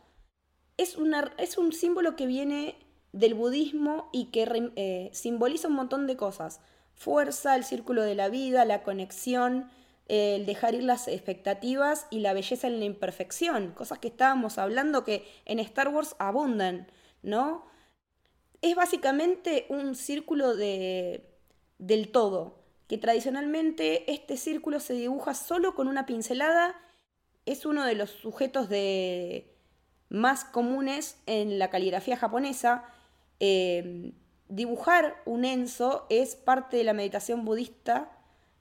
[0.77, 2.77] es, una, es un símbolo que viene
[3.13, 6.61] del budismo y que eh, simboliza un montón de cosas.
[6.95, 9.71] Fuerza, el círculo de la vida, la conexión,
[10.09, 13.73] el dejar ir las expectativas y la belleza en la imperfección.
[13.73, 16.91] Cosas que estábamos hablando que en Star Wars abundan,
[17.23, 17.67] ¿no?
[18.61, 21.29] Es básicamente un círculo de,
[21.79, 26.75] del todo, que tradicionalmente este círculo se dibuja solo con una pincelada.
[27.47, 29.53] Es uno de los sujetos de,
[30.13, 32.85] más comunes en la caligrafía japonesa.
[33.41, 34.13] Eh,
[34.55, 38.13] dibujar un enso es parte de la meditación budista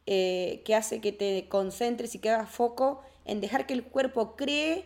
[0.05, 4.37] eh, que hace que te concentres y que hagas foco en dejar que el cuerpo
[4.37, 4.85] cree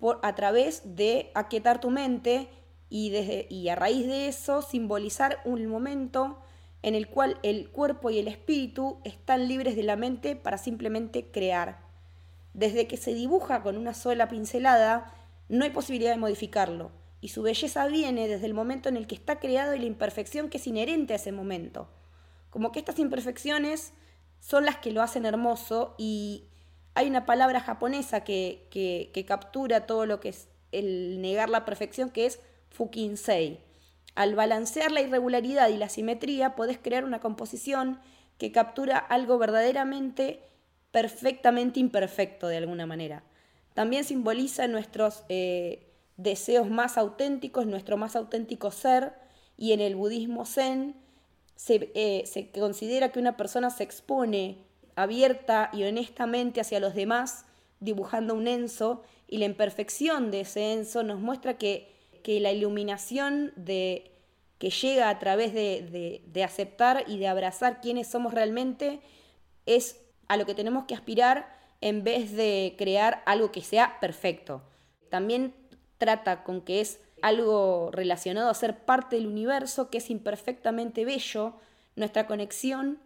[0.00, 2.48] por, a través de aquietar tu mente
[2.90, 6.38] y, a raíz de eso simbolizar un momento
[6.82, 11.30] en el cual el cuerpo y el espíritu están libres de la mente para simplemente
[11.30, 11.78] crear.
[12.52, 15.14] Desde que se dibuja con una sola pincelada,
[15.48, 16.90] no hay posibilidad de modificarlo,
[17.22, 20.50] y su belleza viene desde el momento en el que está creado y la imperfección
[20.50, 21.88] que es inherente a ese momento.
[22.50, 23.92] Como que estas imperfecciones
[24.40, 26.48] son las que lo hacen hermoso y
[26.94, 31.64] hay una palabra japonesa que, que, que captura todo lo que es el negar la
[31.64, 33.60] perfección, que es fukinsei.
[34.16, 38.00] Al balancear la irregularidad y la simetría, podés crear una composición
[38.36, 40.42] que captura algo verdaderamente
[40.90, 43.22] perfectamente imperfecto de alguna manera.
[43.74, 49.12] También simboliza nuestros eh, deseos más auténticos, nuestro más auténtico ser,
[49.56, 50.96] y en el budismo zen
[51.56, 54.58] se, eh, se considera que una persona se expone
[54.96, 57.44] abierta y honestamente hacia los demás,
[57.80, 61.90] dibujando un enso, y la imperfección de ese enso nos muestra que,
[62.22, 64.12] que la iluminación de,
[64.58, 69.00] que llega a través de, de, de aceptar y de abrazar quiénes somos realmente
[69.66, 71.48] es a lo que tenemos que aspirar
[71.80, 74.62] en vez de crear algo que sea perfecto.
[75.08, 75.54] También
[76.02, 81.54] trata con que es algo relacionado a ser parte del universo, que es imperfectamente bello,
[81.94, 82.98] nuestra conexión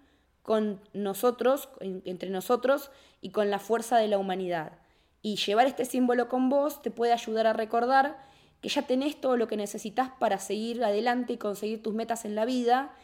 [0.43, 4.73] con nosotros, en- entre nosotros y con la fuerza de la humanidad.
[5.21, 8.17] Y llevar este símbolo con vos te puede ayudar a recordar
[8.63, 12.35] que ya tenés todo lo que necesitas para seguir adelante y conseguir tus metas en
[12.35, 12.95] la vida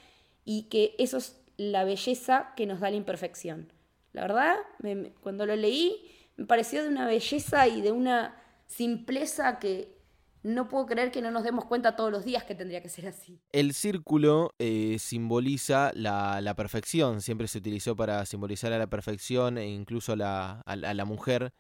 [0.46, 3.70] y que eso es la belleza que nos da la imperfección.
[4.14, 4.57] La verdad,
[5.22, 8.41] cuando lo leí, me pareció de una belleza y de una
[8.76, 10.00] simpleza que
[10.42, 13.06] no puedo creer que no nos demos cuenta todos los días que tendría que ser
[13.06, 13.38] así.
[13.52, 19.56] El círculo eh, simboliza la, la perfección, siempre se utilizó para simbolizar a la perfección
[19.58, 21.52] e incluso a, la- a la mujer,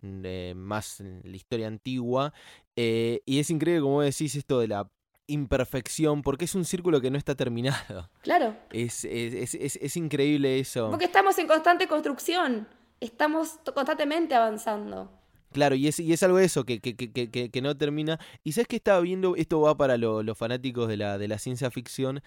[0.00, 2.32] mm, eh, más en la historia antigua.
[2.76, 4.88] Eh, y es increíble como decís esto de la
[5.26, 8.08] imperfección, porque es un círculo que no está terminado.
[8.22, 10.88] Claro, Es, es, es- es- increíble eso.
[10.88, 12.66] porque estamos en constante construcción,
[13.00, 15.19] estamos constantemente avanzando.
[15.52, 18.20] Claro, y es, y es algo eso, que, que, que, que- no termina.
[18.44, 21.38] Y sabes que estaba viendo, esto va para lo- los fanáticos de la, de la
[21.38, 22.20] ciencia ficción,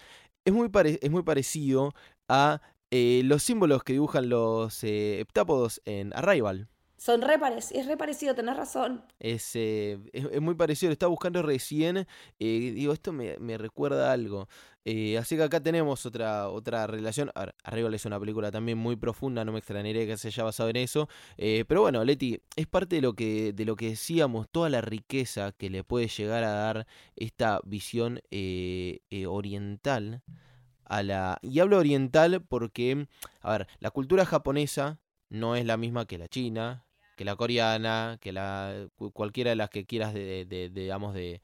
[0.44, 1.94] es muy, pare- es muy parecido
[2.28, 2.60] a
[2.90, 6.68] eh, los símbolos que dibujan los eh, heptápodos en Arrival.
[7.04, 9.04] Son re es re parecido, tenés razón.
[9.18, 12.06] Es, eh, es, es muy parecido, lo estaba buscando recién, eh,
[12.74, 14.48] digo, esto me, me recuerda algo.
[14.86, 17.30] Eh, así que acá tenemos otra, otra relación.
[17.34, 20.44] A ver, Arrival es una película también muy profunda, no me extrañaría que se haya
[20.44, 21.06] basado en eso.
[21.36, 25.52] Pero bueno, Leti, es parte de lo, que, de lo que decíamos, toda la riqueza
[25.52, 26.86] que le puede llegar a dar
[27.16, 28.22] esta visión
[29.28, 30.22] oriental
[30.86, 31.38] a la...
[31.42, 33.08] Y hablo oriental porque,
[33.42, 36.83] a ver, la cultura japonesa no es la misma que la china,
[37.16, 41.14] que la coreana, que la cu- cualquiera de las que quieras de, de- de- digamos
[41.16, 41.40] eh,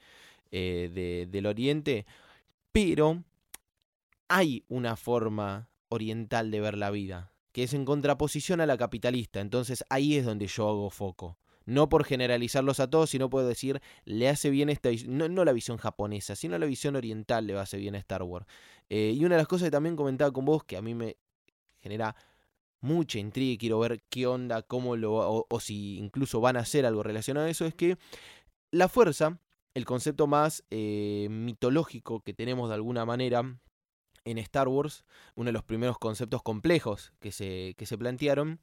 [0.50, 2.06] de- del oriente,
[2.72, 3.22] pero
[4.28, 9.40] hay una forma oriental de ver la vida, que es en contraposición a la capitalista,
[9.40, 11.36] entonces ahí es donde yo hago foco.
[11.66, 15.52] No por generalizarlos a todos, sino puedo decir, le hace bien esta no, no la
[15.52, 18.46] visión japonesa, sino la visión oriental le hace bien a Star Wars.
[18.88, 21.16] Eh, y una de las cosas que también comentaba con vos, que a mí me
[21.80, 22.16] genera
[22.80, 26.60] mucha intriga y quiero ver qué onda, cómo lo, o, o si incluso van a
[26.60, 27.96] hacer algo relacionado a eso, es que
[28.72, 29.38] La fuerza,
[29.74, 33.42] el concepto más eh, mitológico que tenemos de alguna manera
[34.24, 38.60] en Star Wars, uno de los primeros conceptos complejos que se, que se plantearon,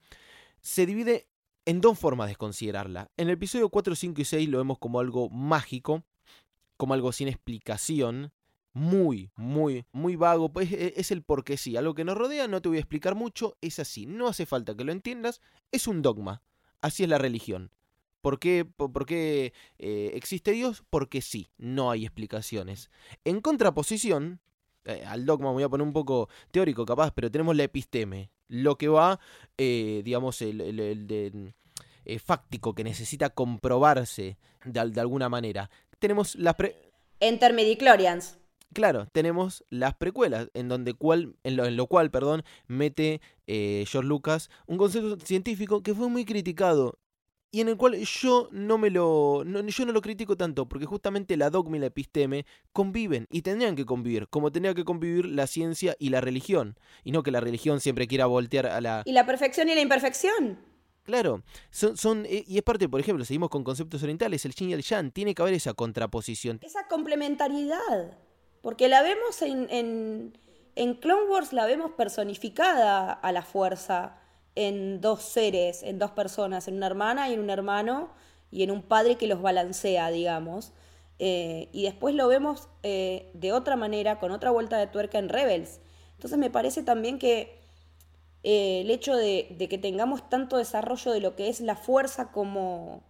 [0.61, 1.27] se divide
[1.65, 3.11] en dos formas de considerarla.
[3.17, 6.03] En el episodio 4, 5 y 6 lo vemos como algo mágico,
[6.77, 8.31] como algo sin explicación,
[8.77, 10.49] muy, muy, muy vago.
[10.49, 11.75] Pues es el porque sí.
[11.75, 14.05] Algo que nos rodea, no te voy a explicar mucho, es así.
[14.05, 16.43] No hace falta que lo entiendas, es un dogma.
[16.79, 17.71] Así es la religión.
[18.21, 20.83] ¿Por qué, por, qué eh, existe Dios?
[20.89, 22.91] Porque sí, no hay explicaciones.
[23.25, 24.41] En contraposición,
[24.85, 28.77] eh, al dogma voy a poner un poco teórico capaz, pero tenemos la episteme, lo
[28.77, 29.19] que va,
[29.57, 31.53] eh, digamos, el, el,
[32.19, 35.69] fáctico, que necesita comprobarse de, alguna manera.
[35.99, 36.55] Tenemos las...
[36.55, 36.75] Pre
[37.19, 37.55] Enter.
[38.73, 43.85] Claro, tenemos las precuelas, en, donde cual, en, lo, en lo cual perdón, mete eh,
[43.87, 46.99] George Lucas un concepto científico que fue muy criticado
[47.51, 51.37] y en el cual yo no me lo yo no lo critico tanto porque justamente
[51.37, 55.47] la dogma y la episteme conviven y tendrían que convivir como tendría que convivir la
[55.47, 59.13] ciencia y la religión y no que la religión siempre quiera voltear a la y
[59.13, 60.59] la perfección y la imperfección
[61.03, 64.71] Claro, son, son, eh, y es parte, por ejemplo, seguimos con conceptos orientales, el yin
[64.71, 66.59] y el yang, tiene que haber esa contraposición.
[66.61, 68.17] Esa complementariedad.
[68.67, 70.33] Porque la vemos en,
[70.75, 74.17] en, Clone Wars, la vemos personificada a la fuerza
[74.55, 78.09] en dos seres, en dos personas, en una hermana y en un hermano,
[78.51, 80.73] y en un padre que los balancea, digamos.
[81.17, 85.29] Eh, y después lo vemos eh, de otra manera, con otra vuelta de tuerca en
[85.29, 85.79] Rebels.
[86.15, 87.61] Entonces me parece también que
[88.43, 92.33] eh, el hecho de, de, que tengamos tanto desarrollo de lo que es la fuerza
[92.33, 93.01] como,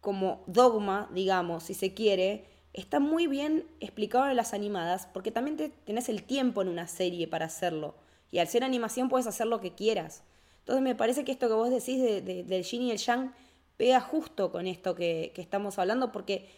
[0.00, 5.56] como dogma, digamos, si se quiere, está muy bien explicado en las animadas, porque también
[5.56, 7.94] te, tenés el tiempo en una serie para hacerlo.
[8.30, 10.22] Y al ser animación puedes hacer lo que quieras.
[10.60, 13.34] Entonces me parece que esto que vos decís del yin y el yang
[13.76, 16.48] pega justo con esto que, estamos hablando, porque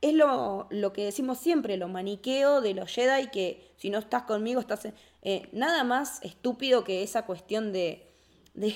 [0.00, 4.22] es lo, lo, que decimos siempre, lo maniqueo de los Jedi, que si no estás
[4.22, 4.88] conmigo estás...
[5.22, 8.06] Eh, nada más estúpido que esa cuestión de...
[8.54, 8.74] de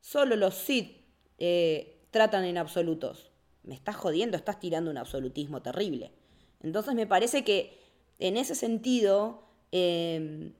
[0.00, 0.98] solo los Sith
[1.38, 3.29] eh, tratan en absolutos
[3.62, 6.12] me estás jodiendo, estás tirando un absolutismo terrible.
[6.60, 7.78] Entonces me parece que
[8.18, 10.54] en ese sentido, em,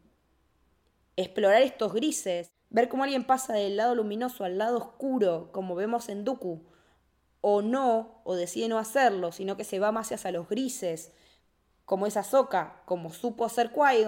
[1.16, 6.08] explorar estos grises, ver cómo alguien pasa del lado luminoso al lado oscuro, como vemos
[6.08, 6.62] en Dooku,
[7.42, 11.12] o no, o decide no hacerlo, sino que se va más hacia los grises,
[11.84, 14.04] como esa soca, como supo hacer qui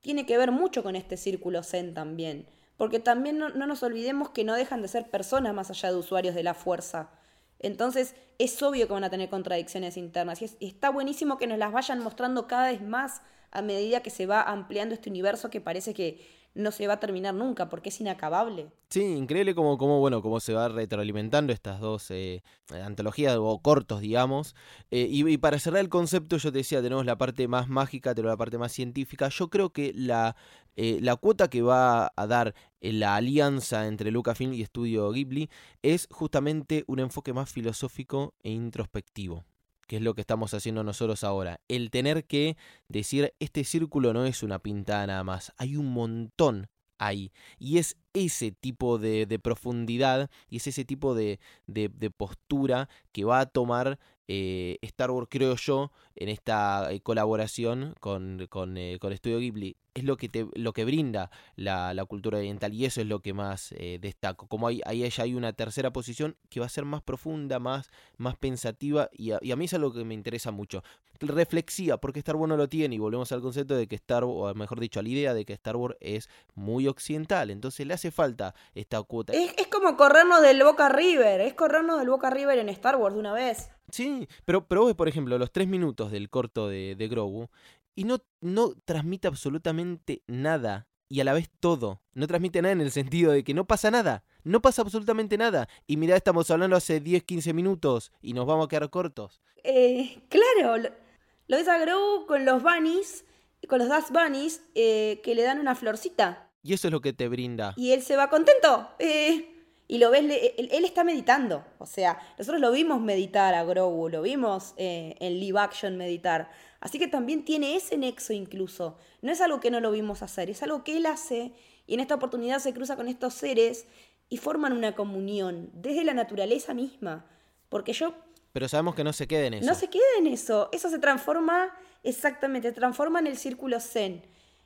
[0.00, 2.48] tiene que ver mucho con este círculo zen también.
[2.76, 6.34] Porque también no nos olvidemos que no dejan de ser personas más allá de usuarios
[6.34, 7.10] de la fuerza
[7.60, 11.72] entonces es obvio que van a tener contradicciones internas y, está buenísimo que nos las
[11.72, 15.94] vayan mostrando cada vez más a medida que se va ampliando este universo que parece
[15.94, 18.70] que no se va a terminar nunca porque es inacabable.
[18.88, 22.42] Sí, increíble como, como bueno, cómo se va retroalimentando estas dos eh,
[22.84, 24.56] antologías o cortos, digamos.
[24.90, 28.32] Eh, y, para cerrar el concepto, yo te decía, tenemos la parte más mágica, tenemos
[28.32, 29.28] la parte más científica.
[29.28, 30.34] Yo creo que la,
[30.76, 35.50] eh, la cuota que va a dar la alianza entre Lucasfilm y Estudio Ghibli
[35.82, 39.44] es justamente un enfoque más filosófico e introspectivo
[39.86, 41.58] que es lo que estamos haciendo nosotros ahora.
[41.66, 42.56] El tener que
[42.86, 46.68] decir, este círculo no es una pintada nada más, hay un montón
[47.00, 47.32] ahí.
[47.58, 53.40] Y es ese tipo de, profundidad y es ese tipo de, de, postura que va
[53.40, 53.98] a tomar
[54.32, 59.76] eh, Star Wars, creo yo, en esta eh, colaboración con, con, eh, con Estudio Ghibli
[59.94, 63.32] es lo que, te, lo que brinda la, cultura oriental y eso es lo que
[63.32, 64.46] más eh, destaco.
[64.46, 68.36] Como ahí, ahí hay una tercera posición que va a ser más profunda, más, más
[68.36, 70.82] pensativa y a, y a, mí es algo que me interesa mucho.
[71.20, 74.54] Reflexiva, porque Star Wars no lo tiene y volvemos al concepto de que Star Wars,
[74.54, 77.94] o mejor dicho, a la idea de que Star Wars es muy occidental, entonces le
[77.94, 79.32] hace falta esta cuota.
[79.32, 83.14] Es, es como corrernos del Boca River, es corrernos del Boca River en Star Wars
[83.14, 83.68] de una vez.
[83.92, 87.48] Sí, pero, pero vos, por ejemplo, los tres minutos del corto de, de Grogu,
[87.94, 92.00] y no, no transmite absolutamente nada y a la vez todo.
[92.14, 94.24] No transmite nada en el sentido de que no pasa nada.
[94.44, 95.68] No pasa absolutamente nada.
[95.86, 99.42] Y mirá, estamos hablando hace 10, 15 minutos y nos vamos a quedar cortos.
[99.64, 103.24] Eh, claro, lo, ves a Grogu con los bunnies,
[103.68, 106.48] con los Dust Bunnies, eh, que le dan una florcita.
[106.62, 107.74] Y eso es lo que te brinda.
[107.76, 108.88] Y él se va contento.
[109.00, 109.59] Eh,
[109.90, 111.64] y lo ves, él, él, está meditando.
[111.78, 116.48] O sea, nosotros lo vimos meditar a Grogu, lo vimos en live action meditar.
[116.78, 118.96] Así que también tiene ese nexo incluso.
[119.20, 121.50] No es algo que no lo vimos hacer, es algo que él hace
[121.88, 123.88] y en esta oportunidad se cruza con estos seres
[124.28, 127.26] y forman una comunión desde la naturaleza misma.
[127.68, 128.14] Porque yo...
[128.52, 129.66] Pero sabemos que no se queda en eso.
[129.66, 130.68] No se queda en eso.
[130.70, 131.74] Eso se transforma,
[132.04, 134.22] exactamente, se transforma en el círculo zen,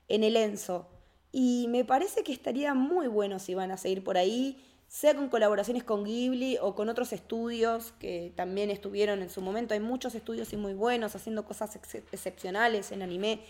[0.08, 0.86] en el enzo.
[1.32, 4.60] Y me parece que estaría muy bueno si van a seguir por ahí.
[4.88, 9.74] Sea con colaboraciones con Ghibli o con otros estudios que también estuvieron en su momento.
[9.74, 11.76] Hay muchos estudios y muy buenos haciendo cosas
[12.12, 13.40] excepcionales en anime.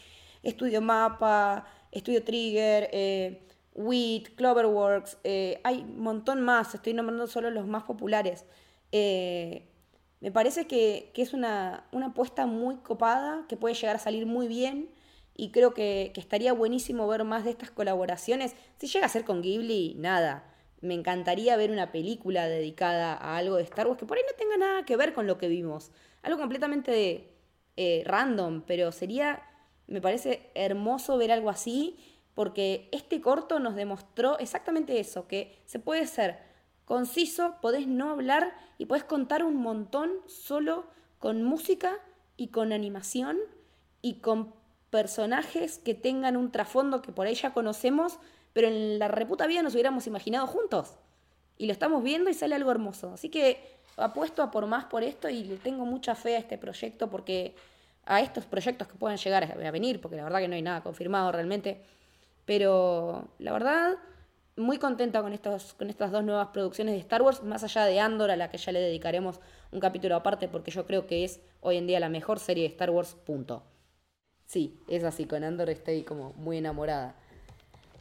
[0.43, 3.43] Estudio Mapa, Estudio Trigger, eh,
[3.75, 8.45] WIT, Cloverworks, eh, hay un montón más, estoy nombrando solo los más populares.
[8.93, 9.69] Eh,
[10.21, 14.49] me parece que, es una, una, apuesta muy copada, que puede llegar a salir muy
[14.49, 14.91] bien
[15.37, 18.55] y creo que, que, estaría buenísimo ver más de estas colaboraciones.
[18.79, 20.54] Si llega a ser con Ghibli, nada.
[20.85, 24.37] Me encantaría ver una película dedicada a algo de Star Wars que por ahí no
[24.37, 25.91] tenga nada que ver con lo que vimos.
[26.23, 27.35] Algo completamente
[27.77, 29.43] eh, random, pero sería,
[29.87, 31.97] me parece hermoso ver algo así
[32.35, 36.39] porque este corto nos demostró exactamente eso, que se puede ser
[36.85, 40.87] conciso, podés no hablar y podés contar un montón solo
[41.19, 41.99] con música
[42.37, 43.39] y con animación
[44.03, 44.53] y con
[44.91, 48.19] personajes que tengan un trasfondo que por ahí ya conocemos,
[48.55, 50.95] pero en la reputa vida nos hubiéramos imaginado juntos.
[51.59, 53.13] Y lo estamos viendo y sale algo hermoso.
[53.13, 53.63] Así que
[53.99, 57.55] apuesto a por más por esto y le tengo mucha fe a este proyecto porque
[58.07, 60.83] a estos proyectos que puedan llegar a venir, porque la verdad que no hay nada
[60.83, 61.83] confirmado realmente
[62.45, 63.97] pero la verdad,
[64.57, 68.01] muy contenta con, estos, con estas dos nuevas producciones de Star Wars, más allá de
[68.01, 69.41] Andor, a la que ya le dedicaremos
[69.73, 72.71] un capítulo aparte, porque yo creo que es hoy en día la mejor serie de
[72.71, 73.63] Star Wars, punto.
[74.47, 77.17] Sí, es así, con Andor estoy como muy enamorada.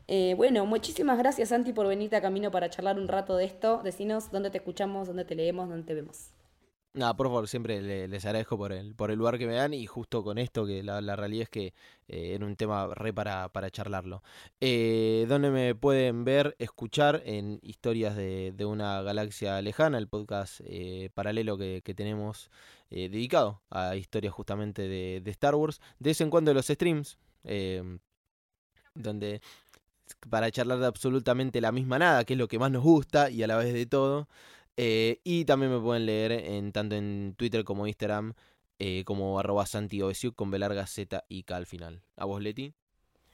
[0.07, 3.81] Eh, bueno, muchísimas gracias Santi por venirte a Camino para charlar un rato de esto.
[3.83, 6.33] Decinos dónde te escuchamos, dónde te leemos, dónde te vemos.
[6.95, 9.87] Nada, por favor, siempre les agradezco por el, por el lugar que me dan y
[9.87, 11.73] justo con esto, que la, realidad es que
[12.07, 14.21] eh, era un tema re para, para charlarlo.
[14.61, 21.09] Eh, ¿Dónde me pueden ver, escuchar en Historias de, una Galaxia Lejana, el podcast eh,
[21.15, 22.51] paralelo que, tenemos
[22.91, 25.81] eh, dedicado a historias justamente de, de, Star Wars?
[25.97, 27.17] De vez en cuando los streams,
[28.93, 29.41] donde
[30.29, 33.43] para charlar de absolutamente la misma nada, que es lo que más nos gusta y
[33.43, 34.27] a la vez de todo.
[34.77, 38.33] Eh, y también me pueden leer en tanto en Twitter como Instagram
[38.79, 39.65] eh, como arroba
[40.35, 42.01] con B larga Z y K al final.
[42.17, 42.73] ¿A vos, Leti?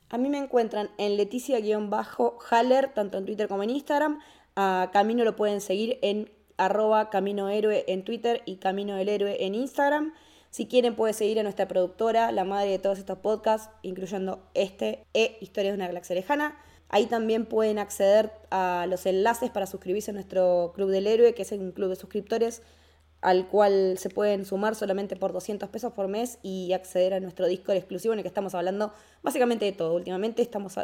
[0.09, 4.19] A mí me encuentran en Leticia-Haller, tanto en Twitter como en Instagram.
[4.55, 9.45] A Camino lo pueden seguir en arroba Camino Héroe en Twitter y Camino del Héroe
[9.45, 10.13] en Instagram.
[10.49, 15.05] Si quieren pueden seguir a nuestra productora, la madre de todos estos podcasts, incluyendo este
[15.13, 16.57] e Historias de una Galaxia Lejana.
[16.89, 21.43] Ahí también pueden acceder a los enlaces para suscribirse a nuestro Club del Héroe, que
[21.43, 22.63] es un club de suscriptores
[23.21, 27.47] al cual se pueden sumar solamente por 200 pesos por mes y acceder a nuestro
[27.47, 29.93] Discord exclusivo en el que estamos hablando básicamente de todo.
[29.93, 30.77] Últimamente estamos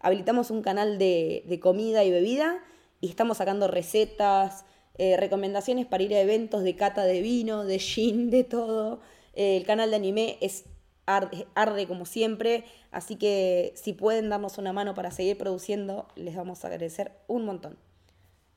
[0.00, 2.58] habilitamos un canal de, comida y bebida
[3.00, 4.64] y estamos sacando recetas,
[4.98, 9.00] eh, recomendaciones para ir a eventos de cata de vino, de gin, de todo.
[9.34, 10.64] Eh, el canal de anime es
[11.06, 16.64] arde, como siempre, así que si pueden darnos una mano para seguir produciendo, les vamos
[16.64, 17.76] a agradecer un montón.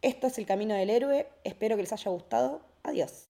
[0.02, 3.24] Esto es el Camino del Héroe, espero que les haya gustado, adiós.